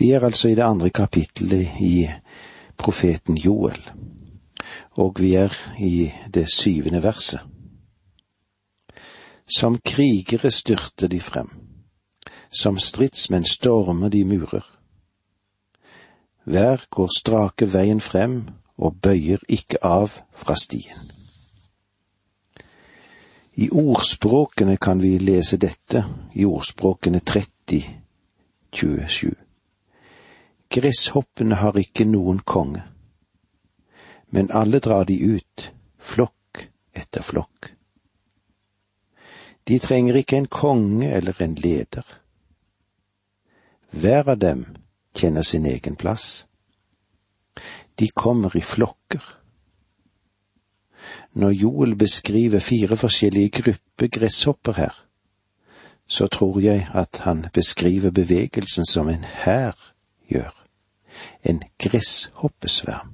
[0.00, 2.08] Vi er altså i det andre kapittelet i
[2.80, 3.80] profeten Joel,
[4.96, 7.40] og vi er i det syvende verset.
[9.44, 11.50] Som krigere styrter de frem,
[12.50, 14.64] som stridsmenn stormer de murer.
[16.44, 18.48] Hver går strake veien frem
[18.78, 21.12] og bøyer ikke av fra stien.
[23.52, 27.84] I ordspråkene kan vi lese dette, i ordspråkene 30,
[28.72, 29.49] 27.
[30.70, 32.84] Gresshoppene har ikke noen konge,
[34.30, 35.64] men alle drar de ut,
[35.98, 37.72] flokk etter flokk.
[39.66, 42.06] De trenger ikke en konge eller en leder.
[43.90, 44.62] Hver av dem
[45.18, 46.46] kjenner sin egen plass.
[47.98, 49.26] De kommer i flokker.
[51.34, 54.94] Når Joel beskriver fire forskjellige grupper gresshopper her,
[56.06, 59.74] så tror jeg at han beskriver bevegelsen som en hær
[60.30, 60.59] gjør
[61.42, 63.12] en gresshoppesverm.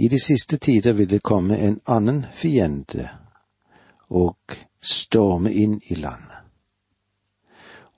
[0.00, 3.08] I de siste tider vil det komme en annen fiende
[4.08, 4.36] og
[4.80, 6.36] storme inn i landet.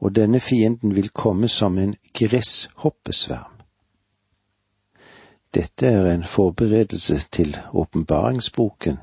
[0.01, 3.61] Og denne fienden vil komme som en gresshoppesverm.
[5.55, 8.99] Dette er en forberedelse til åpenbaringsboken,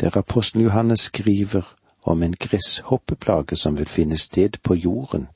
[0.00, 5.28] der apostelen Johannes skriver om en gresshoppeplage som vil finne sted på jorden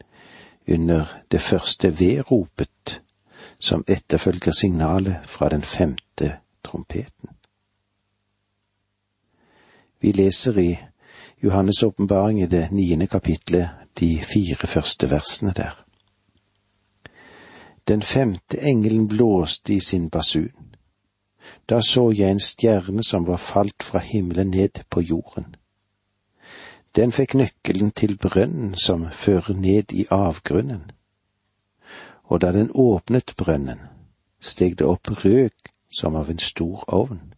[0.68, 3.02] under det første vedropet
[3.58, 7.28] som etterfølger signalet fra den femte trompeten.
[10.00, 10.78] Vi leser i
[11.44, 13.68] Johannes' åpenbaring i det niende kapitlet
[14.00, 15.84] de fire første versene der.
[17.88, 20.74] Den femte engelen blåste i sin basun.
[21.68, 25.56] Da så jeg en stjerne som var falt fra himmelen ned på jorden.
[26.94, 30.90] Den fikk nøkkelen til brønnen som fører ned i avgrunnen.
[32.30, 33.80] Og da den åpnet brønnen,
[34.40, 37.34] steg det opp røk som av en stor ovn.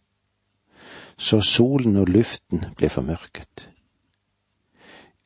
[1.17, 3.69] Så solen og luften ble formørket.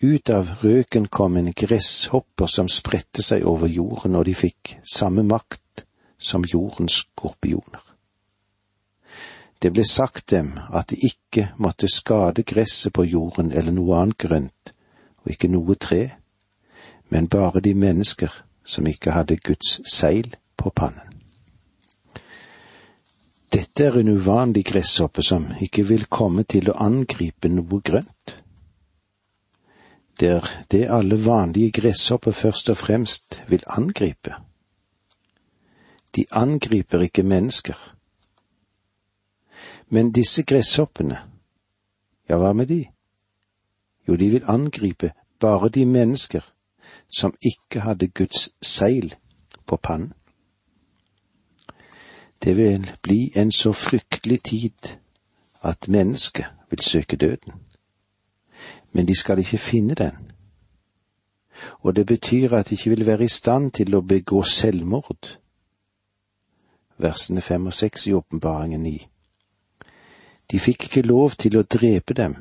[0.02, 5.28] Ut av røken kom en gresshopper som spredte seg over jorden, og de fikk samme
[5.28, 5.84] makt
[6.18, 7.91] som jordens skorpioner.
[9.62, 14.18] Det ble sagt dem at de ikke måtte skade gresset på jorden eller noe annet
[14.18, 14.74] grønt,
[15.22, 16.02] og ikke noe tre,
[17.10, 18.34] men bare de mennesker
[18.66, 21.08] som ikke hadde Guds seil på pannen.
[23.52, 28.38] Dette er en uvanlig gresshoppe som ikke vil komme til å angripe noe grønt.
[30.20, 34.38] Det er det alle vanlige gresshopper først og fremst vil angripe.
[36.16, 37.76] De angriper ikke mennesker
[39.92, 41.18] men disse gresshoppene,
[42.30, 42.86] ja, hva med de?
[44.08, 46.46] Jo, de vil angripe bare de mennesker
[47.10, 49.16] som ikke hadde Guds seil
[49.68, 50.14] på pannen.
[52.44, 54.96] Det vil bli en så fryktelig tid
[55.62, 57.54] at mennesket vil søke døden.
[58.94, 60.32] Men de skal ikke finne den.
[61.80, 65.38] Og det betyr at de ikke vil være i stand til å begå selvmord.
[66.98, 69.11] Versene fem og seks i åpenbaringen ni.
[70.52, 72.36] De fikk ikke lov til å drepe dem,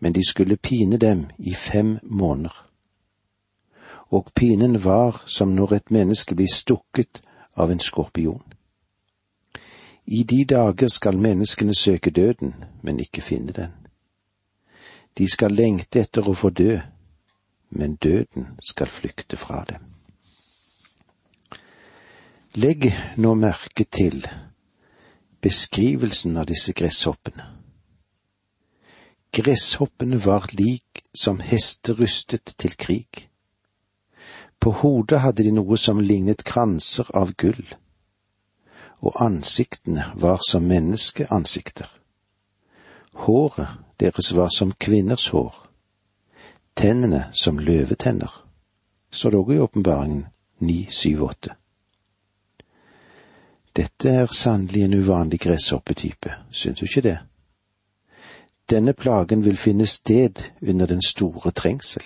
[0.00, 2.52] men de skulle pine dem i fem måneder.
[4.12, 7.22] Og pinen var som når et menneske blir stukket
[7.56, 8.42] av en skorpion.
[10.06, 13.72] I de dager skal menneskene søke døden, men ikke finne den.
[15.18, 16.76] De skal lengte etter å få dø,
[17.70, 19.80] men døden skal flykte fra dem.
[22.60, 24.26] Legg nå merke til
[25.42, 27.46] beskrivelsen av disse gresshoppene.
[29.32, 33.28] Gresshoppene var lik som hester rustet til krig.
[34.60, 37.64] På hodet hadde de noe som lignet kranser av gull,
[39.02, 41.88] og ansiktene var som menneskeansikter.
[43.24, 45.56] Håret deres var som kvinners hår,
[46.76, 48.30] tennene som løvetenner,
[49.10, 50.22] står det òg i åpenbaringen
[50.62, 51.56] 9, 7, 8.
[53.76, 57.18] Dette er sannelig en uvanlig gresshoppetype, syns du ikke det?
[58.70, 62.02] Denne plagen vil finne sted under den store trengsel.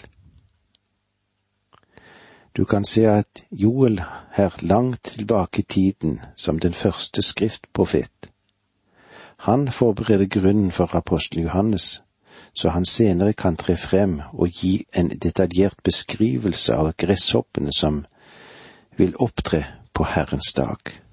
[2.57, 4.01] Du kan se at Joel
[4.33, 8.31] her langt tilbake i tiden som den første skriftprofet.
[9.37, 12.03] Han forbereder grunnen for apostelen Johannes,
[12.55, 18.07] så han senere kan tre frem og gi en detaljert beskrivelse av gresshoppene som
[18.97, 21.06] vil opptre på Herrens dag.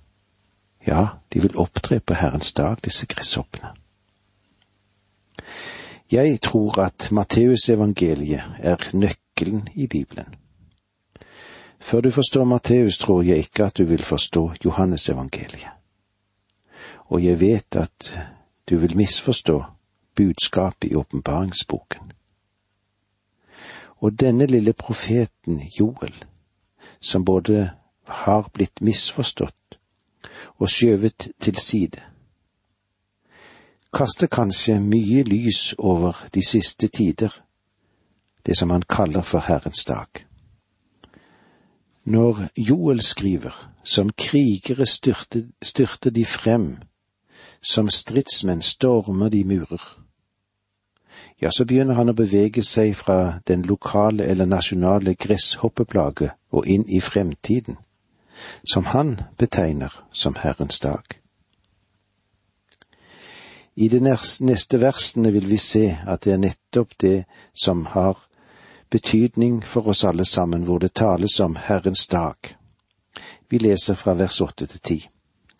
[0.88, 3.72] Ja, de vil opptre på Herrens dag, disse gresshoppene.
[6.12, 10.36] Jeg tror at Matteusevangeliet er nøkkelen i Bibelen.
[11.80, 15.72] Før du forstår Matteus, tror jeg ikke at du vil forstå Johannesevangeliet.
[17.06, 18.20] Og jeg vet at
[18.70, 19.64] du vil misforstå
[20.16, 22.12] budskapet i åpenbaringsboken.
[23.98, 26.26] Og denne lille profeten Joel,
[27.02, 27.72] som både
[28.08, 29.80] har blitt misforstått
[30.60, 32.02] og skjøvet til side,
[33.94, 37.34] kaster kanskje mye lys over de siste tider,
[38.46, 40.26] det som han kaller for Herrens dag.
[42.06, 46.78] Når Joel skriver, som krigere styrter, styrter de frem,
[47.62, 50.00] som stridsmenn stormer de murer.
[51.42, 56.84] Ja, så begynner han å bevege seg fra den lokale eller nasjonale gresshoppeplage og inn
[56.90, 57.78] i fremtiden,
[58.64, 61.20] som han betegner som Herrens dag.
[63.76, 68.20] I de neste versene vil vi se at det er nettopp det som har
[68.94, 72.36] betydning for oss alle sammen, hvor det tales om Herrens dag.
[73.50, 75.00] Vi leser fra vers åtte til ti.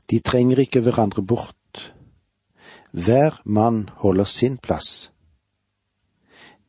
[0.10, 1.94] De trenger ikke hverandre bort.
[2.92, 5.12] Hver mann holder sin plass.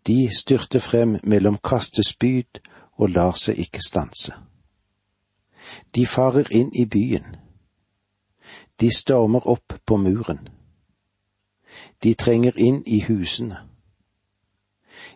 [0.06, 2.60] De styrter frem mellom kastespyd
[2.96, 4.32] og lar seg ikke stanse.
[5.94, 7.37] De farer inn i byen.
[8.81, 10.49] De stormer opp på muren.
[12.03, 13.59] De trenger inn i husene.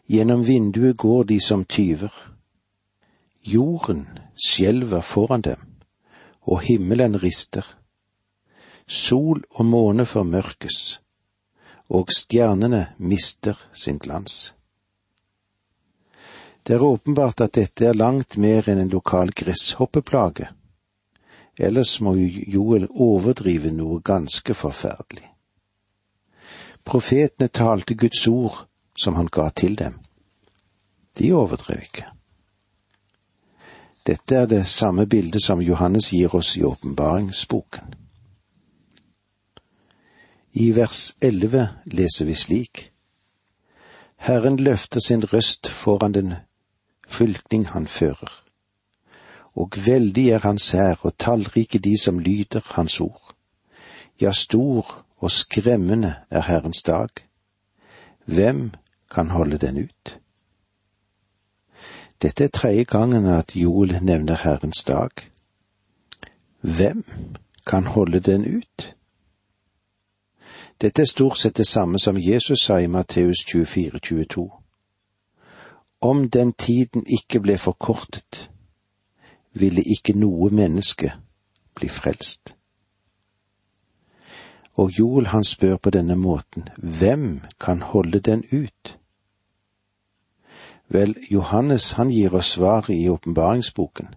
[0.06, 2.12] Gjennom vinduet går de som tyver.
[3.42, 5.60] Jorden skjelver foran dem,
[6.40, 7.76] og himmelen rister.
[8.86, 11.00] Sol og måne formørkes,
[11.88, 14.57] og stjernene mister sin glans.
[16.68, 20.50] Det er åpenbart at dette er langt mer enn en lokal gresshoppeplage,
[21.56, 25.24] ellers må Joel overdrive noe ganske forferdelig.
[26.84, 28.58] Profetene talte Guds ord
[28.92, 29.96] som han ga til dem.
[31.16, 32.04] De overdrev ikke.
[34.04, 37.94] Dette er det samme bildet som Johannes gir oss i åpenbaringsboken.
[40.52, 41.64] I vers elleve
[41.96, 42.84] leser vi slik.
[44.16, 46.36] Herren løfter sin røst foran den
[47.08, 48.44] fylkning han fører.
[49.54, 53.34] Og veldig er hans hær og tallrike de som lyder hans ord.
[54.20, 57.08] Ja, stor og skremmende er Herrens dag.
[58.24, 58.70] Hvem
[59.10, 60.20] kan holde den ut.
[62.22, 65.10] Dette er tredje gangen at Joel nevner Herrens dag.
[66.60, 67.04] Hvem
[67.66, 68.96] kan holde den ut?
[70.80, 74.50] Dette er stort sett det samme som Jesus sa i Matteus 24, 22.
[76.00, 78.50] Om den tiden ikke ble forkortet,
[79.52, 81.10] ville ikke noe menneske
[81.74, 82.54] bli frelst.
[84.78, 88.98] Og Joel han spør på denne måten, hvem kan holde den ut?
[90.88, 94.14] Vel, Johannes han gir oss svaret i åpenbaringsboken.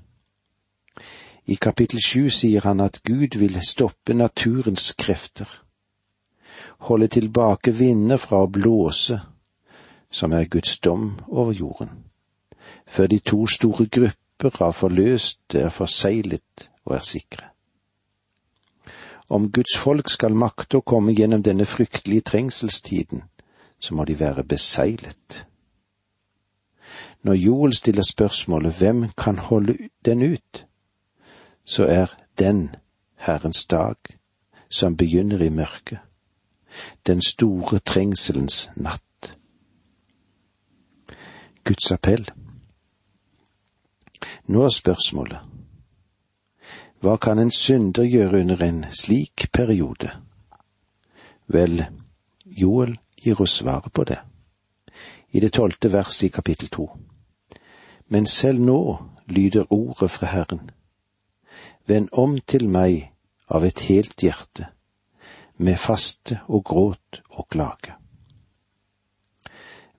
[1.45, 5.50] I kapittel sju sier han at Gud vil stoppe naturens krefter,
[6.78, 9.18] holde tilbake vinder fra å blåse,
[10.12, 11.90] som er Guds dom over jorden,
[12.88, 17.48] før de to store grupper av forløste er forseglet og er sikre.
[19.30, 23.24] Om Guds folk skal makte å komme gjennom denne fryktelige trengselstiden,
[23.80, 25.46] så må de være beseglet.
[27.24, 30.66] Når Joel stiller spørsmålet hvem kan holde den ut,
[31.66, 32.76] så er den
[33.16, 33.95] Herrens dag
[34.69, 36.00] som begynner i mørket,
[37.07, 39.10] den store trengselens natt.
[41.63, 42.31] Guds appell.
[44.45, 45.39] Nå er spørsmålet,
[47.01, 50.09] hva kan en synder gjøre under en slik periode?
[51.47, 51.85] Vel,
[52.45, 54.19] Joel gir oss svaret på det,
[55.31, 56.89] i det tolvte verset i kapittel to.
[58.07, 58.81] Men selv nå
[59.25, 60.69] lyder ordet fra Herren.
[61.87, 63.11] Vend om til meg
[63.49, 64.69] av et helt hjerte,
[65.57, 68.01] med faste og gråt og klage.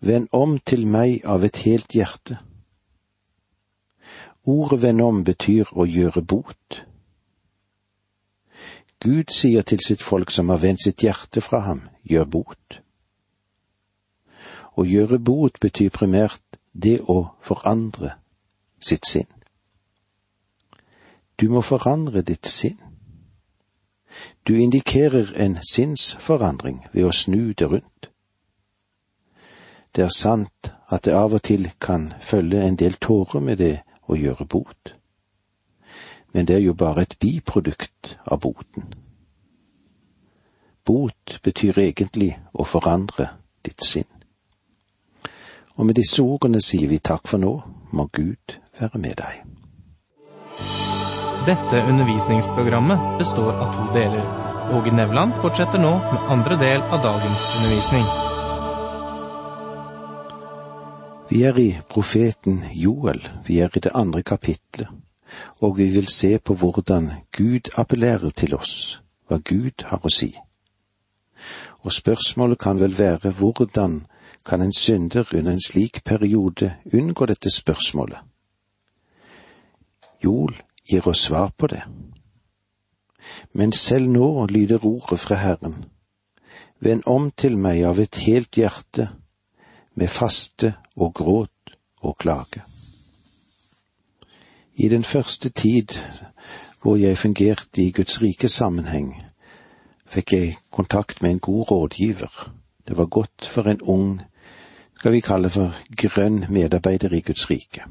[0.03, 2.41] Vend om til meg av et helt hjerte.
[4.43, 6.83] Ordet vend om betyr å gjøre bot.
[9.03, 12.81] Gud sier til sitt folk som har vendt sitt hjerte fra ham, gjør bot.
[14.75, 18.17] Å gjøre bot betyr primært det å forandre
[18.83, 19.29] sitt sinn.
[21.39, 22.79] Du må forandre ditt sinn.
[24.47, 28.12] Du indikerer en sinnsforandring ved å snu det rundt.
[29.93, 33.83] Det er sant at det av og til kan følge en del tårer med det
[34.09, 34.95] å gjøre bot,
[36.33, 38.95] men det er jo bare et biprodukt av boten.
[40.85, 43.29] Bot betyr egentlig å forandre
[43.63, 44.09] ditt sinn.
[45.77, 47.53] Og med disse ordene sier vi takk for nå,
[47.93, 49.45] må Gud være med deg.
[51.47, 54.27] Dette undervisningsprogrammet består av to deler.
[54.73, 58.32] Åge Nevland fortsetter nå med andre del av dagens undervisning.
[61.33, 64.89] Vi er i profeten Joel, vi er i det andre kapitlet,
[65.63, 70.29] og vi vil se på hvordan Gud appellerer til oss, hva Gud har å si.
[71.89, 73.95] Og spørsmålet kan vel være hvordan
[74.45, 78.21] kan en synder under en slik periode unngå dette spørsmålet?
[80.25, 81.81] Joel gir oss svar på det.
[83.57, 85.85] Men selv nå lyder ordet fra Herren.
[86.81, 89.09] Vend om til meg av et helt hjerte,
[89.97, 92.63] med faste og gråt og klage.
[94.75, 95.89] I den første tid
[96.83, 99.15] hvor jeg fungerte i Guds rike sammenheng,
[100.07, 102.53] fikk jeg kontakt med en god rådgiver.
[102.89, 104.21] Det var godt for en ung,
[104.99, 107.87] skal vi kalle for grønn medarbeider i Guds rike.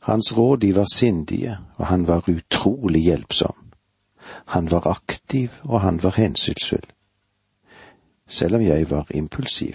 [0.00, 3.56] Hans råd de var sindige, og han var utrolig hjelpsom.
[4.46, 6.86] Han var aktiv, og han var hensynsfull.
[8.28, 9.74] Selv om jeg var impulsiv.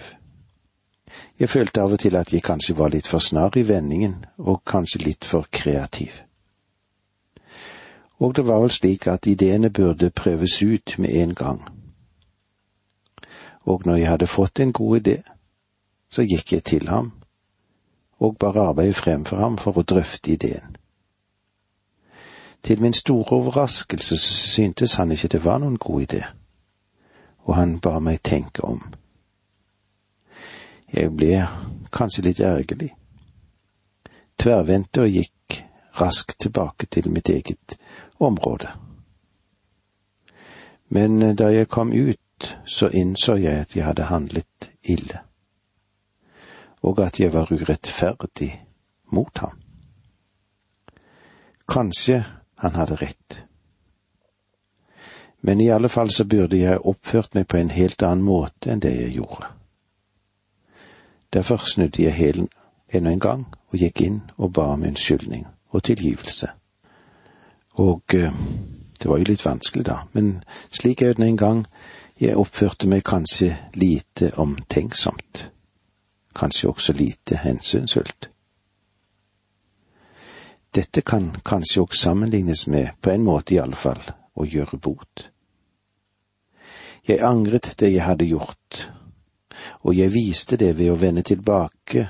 [1.40, 4.62] Jeg følte av og til at jeg kanskje var litt for snar i vendingen, og
[4.66, 6.22] kanskje litt for kreativ.
[8.18, 11.60] Og det var vel slik at ideene burde prøves ut med en gang.
[13.66, 15.16] Og når jeg hadde fått en god idé,
[16.10, 17.12] så gikk jeg til ham
[18.18, 20.76] og bar arbeidet fremfor ham for å drøfte ideen.
[22.62, 26.22] Til min store overraskelse syntes han ikke det var noen god idé,
[27.44, 28.80] og han ba meg tenke om.
[30.94, 31.42] Jeg ble
[31.94, 32.92] kanskje litt ergerlig,
[34.38, 35.60] tverrvendte og gikk
[35.98, 37.76] raskt tilbake til mitt eget
[38.22, 38.70] område.
[40.94, 45.22] Men da jeg kom ut, så innså jeg at jeg hadde handlet ille
[46.84, 48.50] og at jeg var urettferdig
[49.12, 49.56] mot ham.
[51.68, 52.24] Kanskje
[52.60, 53.44] han hadde rett.
[55.40, 58.84] Men i alle fall så burde jeg oppført meg på en helt annen måte enn
[58.84, 59.48] det jeg gjorde.
[61.34, 62.48] Derfor snudde jeg hælen
[62.88, 66.48] enda en gang og gikk inn og ba om unnskyldning og tilgivelse.
[67.82, 68.32] Og eh,
[69.02, 71.66] det var jo litt vanskelig da, men slik er det en gang
[72.20, 75.48] jeg oppførte meg kanskje lite omtenksomt
[76.34, 78.30] kanskje også lite hensynsfullt.
[80.74, 84.02] Dette kan kanskje også sammenlignes med, på en måte i alle fall,
[84.34, 85.30] å gjøre bot.
[87.06, 88.90] Jeg angret det jeg hadde gjort,
[89.82, 92.08] og jeg viste det ved å vende tilbake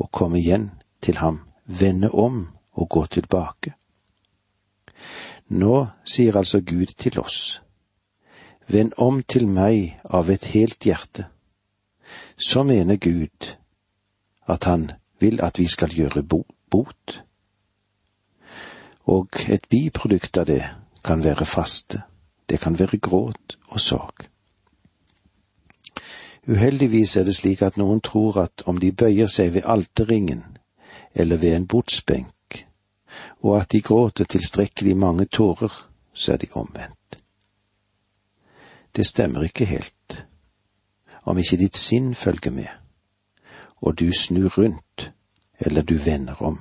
[0.00, 0.70] og komme igjen
[1.00, 3.74] til ham, vende om og gå tilbake.
[5.48, 7.60] Nå sier altså Gud til oss,
[8.68, 11.30] vend om til meg av et helt hjerte
[12.36, 13.56] så mener Gud
[14.48, 16.22] at han vil at vi skal gjøre
[16.70, 17.22] bot.
[19.04, 20.64] Og et biprodukt av det
[21.04, 22.02] kan være faste,
[22.48, 24.29] det kan være gråt og sorg.
[26.50, 30.42] Uheldigvis er det slik at noen tror at om de bøyer seg ved alterringen
[31.14, 32.64] eller ved en bordsbenk,
[33.46, 35.70] og at de gråter tilstrekkelig mange tårer,
[36.12, 37.20] så er de omvendt.
[38.96, 40.26] Det stemmer ikke helt
[41.22, 42.66] om ikke ditt sinn følger med,
[43.78, 45.12] og du snur rundt,
[45.60, 46.58] eller du vender om.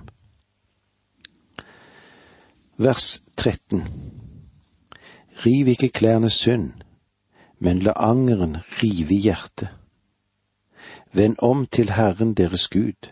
[2.78, 3.84] Vers 13
[5.46, 6.72] Riv ikke klærne synd,
[7.60, 9.79] men la angeren rive hjertet.
[11.14, 13.12] Vend om til Herren deres Gud,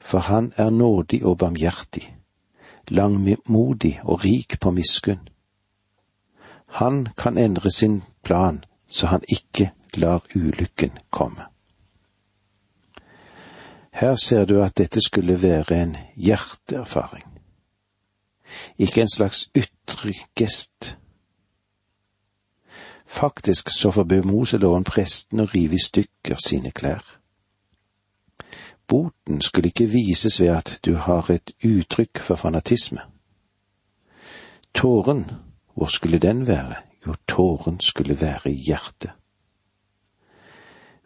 [0.00, 2.16] for Han er nådig og barmhjertig,
[2.88, 5.28] langmodig og rik på miskunn.
[6.68, 11.44] Han kan endre sin plan så han ikke lar ulykken komme.
[13.92, 17.26] Her ser du at dette skulle være en hjerteerfaring,
[18.78, 20.96] ikke en slags ytre gest.
[23.10, 27.02] Faktisk så forbød Moseloven presten å rive i stykker sine klær.
[28.86, 33.02] Boten skulle ikke vises ved at du har et uttrykk for fanatisme.
[34.74, 35.24] Tåren,
[35.74, 36.76] hvor skulle den være?
[37.06, 39.10] Jo, tåren skulle være i hjertet.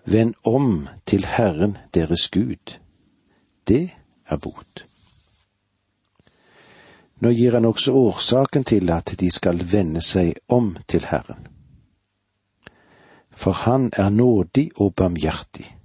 [0.04, 2.76] Vend om til Herren deres Gud.
[3.68, 3.94] Det
[4.28, 4.84] er bot.
[7.20, 11.53] Nå gir han også årsaken til at de skal vende seg om til Herren.
[13.36, 15.76] For Han er nådig og barmhjertig,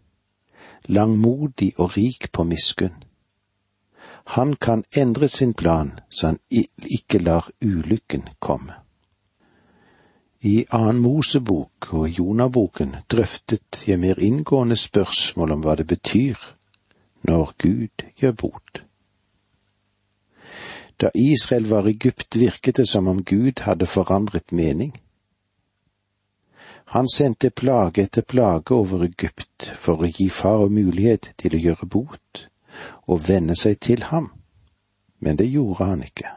[0.87, 3.03] langmodig og rik på miskunn.
[4.29, 6.39] Han kan endre sin plan så han
[6.85, 8.73] ikke lar ulykken komme.
[10.41, 16.37] I annen Mosebok og Jonaboken drøftet jeg mer inngående spørsmål om hva det betyr
[17.27, 18.83] når Gud gjør bot.
[21.01, 24.93] Da Israel var i Egypt, virket det som om Gud hadde forandret mening.
[26.89, 31.85] Han sendte plage etter plage over Egypt for å gi farao mulighet til å gjøre
[31.85, 32.45] bot
[33.05, 34.31] og venne seg til ham,
[35.19, 36.31] men det gjorde han ikke.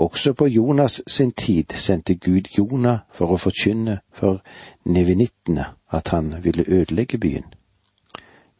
[0.00, 4.40] Også på Jonas sin tid sendte Gud Jonah for å forkynne for
[4.84, 7.46] nevinittene at han ville ødelegge byen.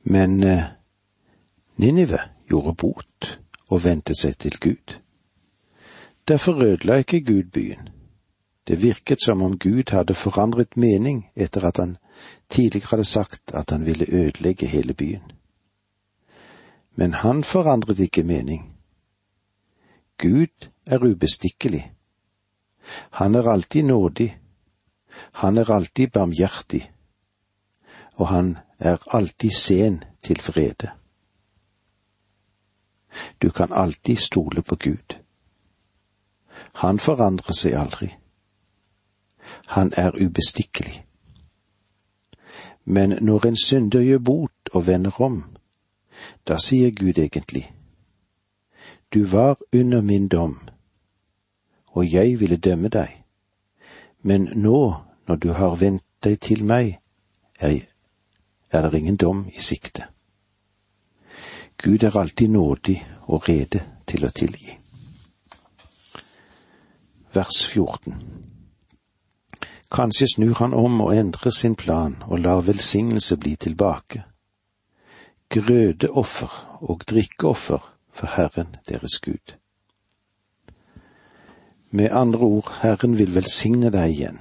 [0.05, 0.67] Men eh,
[1.81, 2.19] Ninive
[2.51, 5.01] gjorde bot og vendte seg til Gud.
[6.29, 7.89] Derfor ødela ikke Gud byen.
[8.71, 11.97] Det virket som om Gud hadde forandret mening etter at han
[12.49, 15.33] tidligere hadde sagt at han ville ødelegge hele byen.
[16.95, 18.77] Men han forandret ikke mening.
[20.19, 21.93] Gud er ubestikkelig.
[23.11, 24.39] Han er alltid nådig.
[25.33, 26.93] Han er alltid barmhjertig.
[28.15, 30.91] Og han er alltid sen til frede.
[33.43, 35.19] Du kan alltid stole på Gud.
[36.75, 38.15] Han forandrer seg aldri.
[39.71, 41.05] Han er ubestikkelig.
[42.85, 45.45] Men når en synder gjør bot og vender om,
[46.49, 47.73] da sier Gud egentlig,
[49.15, 50.59] Du var under min dom,
[51.87, 53.23] og jeg ville dømme deg,
[54.23, 54.95] men nå,
[55.27, 56.99] når du har vendt deg til meg,
[57.61, 57.81] er,
[58.71, 60.03] er det ingen dom i sikte.
[61.83, 64.79] Gud er alltid nådig og rede til å tilgi.
[67.35, 68.50] Vers 14
[69.91, 74.23] Kanskje snur han om og endrer sin plan og lar velsignelse bli tilbake.
[75.51, 77.83] Grødeoffer og drikkeoffer
[78.13, 79.57] for Herren deres Gud.
[81.91, 84.39] Med andre ord, Herren vil velsigne deg igjen,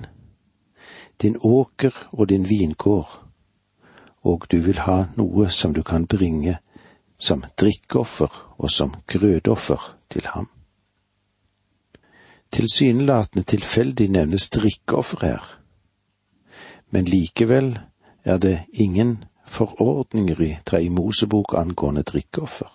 [1.21, 3.09] din åker og din vingård,
[4.21, 6.59] og du vil ha noe som du kan bringe
[7.17, 10.49] som drikkeoffer og som grødoffer til ham.
[12.51, 15.43] Tilsynelatende tilfeldig nevnes drikkeoffer her,
[16.89, 17.79] men likevel
[18.23, 22.69] er det ingen forordninger i Tredje Mosebok angående drikkeoffer.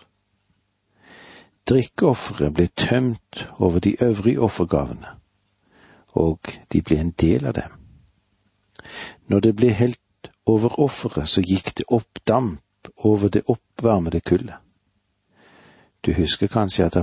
[1.69, 5.17] Drikkeofferet ble tømt over de øvrige offergavene,
[6.09, 6.39] og
[6.73, 7.79] de ble en del av dem.
[9.27, 12.61] Når det ble helt over offeret, så gikk det opp damp
[12.97, 14.64] over det oppvarmede kullet.
[16.07, 16.97] Du husker kanskje at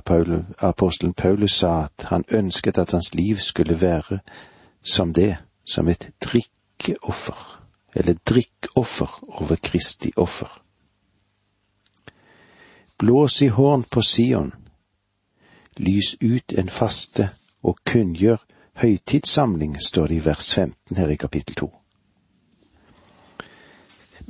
[0.60, 4.20] apostelen Paulus sa at han ønsket at hans liv skulle være
[4.84, 7.62] som det, som et drikkeoffer,
[7.96, 10.62] eller drikkoffer over Kristi offer.
[12.98, 14.54] Blås i horn på Sion,
[15.78, 17.30] lys ut en faste
[17.64, 18.38] og kunngjør
[18.74, 21.81] høytidssamling, står det i vers 15 her i kapittel 2.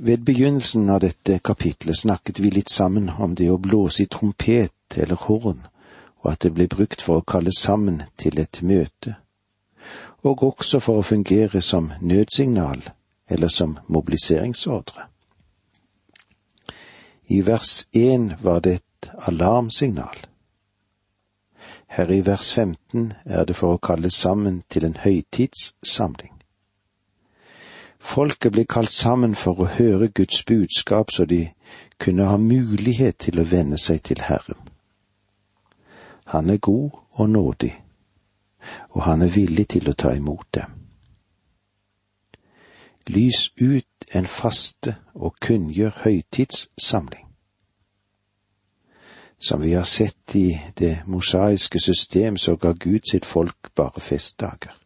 [0.03, 4.95] Ved begynnelsen av dette kapitlet snakket vi litt sammen om det å blåse i trompet
[4.97, 5.59] eller horn,
[6.23, 9.13] og at det ble brukt for å kalle sammen til et møte,
[10.25, 12.81] og også for å fungere som nødsignal
[13.29, 15.05] eller som mobiliseringsordre.
[17.29, 20.17] I vers én var det et alarmsignal.
[21.93, 26.40] Her i vers 15 er det for å kalle sammen til en høytidssamling.
[28.01, 31.51] Folket ble kalt sammen for å høre Guds budskap så de
[32.01, 34.57] kunne ha mulighet til å venne seg til Herren.
[36.33, 37.73] Han er god og nådig,
[38.89, 40.77] og han er villig til å ta imot dem.
[43.07, 47.27] Lys ut en faste og kunngjør høytidssamling.
[49.41, 54.80] Som vi har sett i det mosaiske system, så ga Gud sitt folk bare festdager.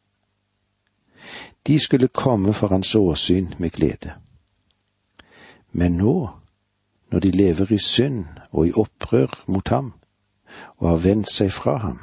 [1.67, 4.13] De skulle komme for hans åsyn med glede.
[5.71, 6.29] Men nå,
[7.11, 9.93] når de lever i synd og i opprør mot ham,
[10.77, 11.99] og har vendt seg fra ham,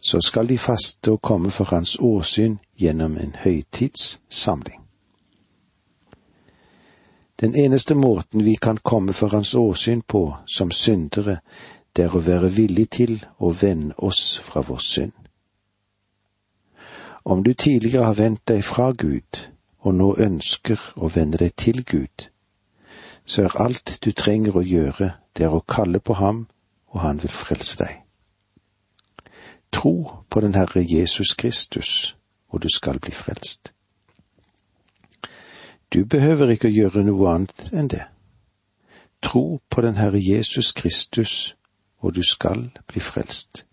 [0.00, 4.82] så skal de faste og komme for hans åsyn gjennom en høytidssamling.
[7.40, 11.38] Den eneste måten vi kan komme for hans åsyn på som syndere,
[11.96, 15.21] det er å være villig til å vende oss fra vår synd.
[17.24, 21.84] Om du tidligere har vendt deg fra Gud og nå ønsker å vende deg til
[21.84, 22.28] Gud,
[23.26, 26.46] så er alt du trenger å gjøre, det er å kalle på ham,
[26.92, 28.02] og han vil frelse deg.
[29.72, 32.16] Tro på den Herre Jesus Kristus,
[32.48, 33.72] og du skal bli frelst.
[35.92, 38.04] Du behøver ikke å gjøre noe annet enn det.
[39.22, 41.54] Tro på den Herre Jesus Kristus,
[42.00, 43.64] og du skal bli frelst.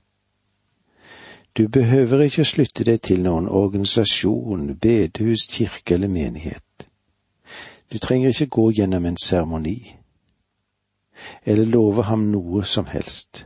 [1.58, 6.88] Du behøver ikke slutte deg til noen organisasjon, bedehus, kirke eller menighet.
[7.92, 9.96] Du trenger ikke gå gjennom en seremoni,
[11.46, 13.46] eller love ham noe som helst.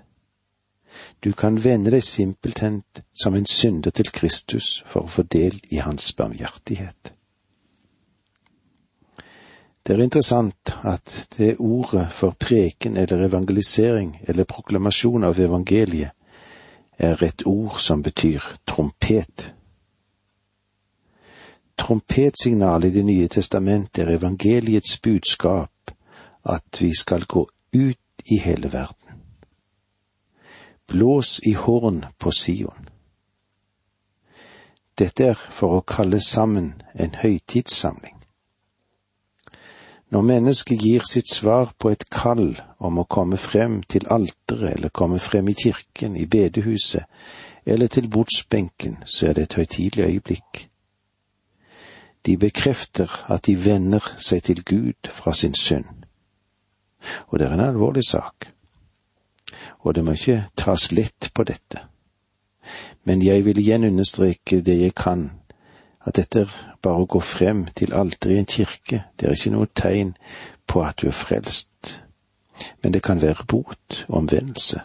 [1.24, 2.84] Du kan vende deg simpelthen
[3.16, 7.14] som en synder til Kristus for å få del i hans barmhjertighet.
[9.84, 16.12] Det er interessant at det ordet for preken eller evangelisering eller proklamasjon av evangeliet
[16.98, 19.54] er et ord som betyr trompet.
[21.78, 25.92] Trompetsignalet i Det nye testamentet er evangeliets budskap
[26.46, 29.24] at vi skal gå ut i hele verden.
[30.88, 32.90] Blås i horn på Sion.
[34.98, 38.23] Dette er for å kalle sammen en høytidssamling.
[40.14, 44.92] Når mennesket gir sitt svar på et kall om å komme frem til alteret eller
[44.94, 47.08] komme frem i kirken, i bedehuset
[47.66, 50.68] eller til bordsbenken, så er det et høytidelig øyeblikk.
[52.26, 56.06] De bekrefter at de vender seg til Gud fra sin synd.
[57.28, 58.52] Og det er en alvorlig sak.
[59.80, 61.82] Og det må ikke tas lett på dette.
[63.04, 65.32] Men jeg vil igjen understreke det jeg kan,
[66.06, 69.54] at dette er bare å gå frem til alteret i en kirke, det er ikke
[69.56, 70.14] noe tegn
[70.68, 72.04] på at du er frelst,
[72.84, 74.84] men det kan være bot og omvendelse.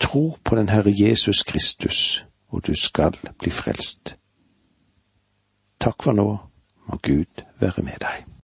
[0.00, 4.16] Tro på den Herre Jesus Kristus, og du skal bli frelst.
[5.80, 6.28] Takk for nå,
[6.86, 8.30] må Gud være med deg.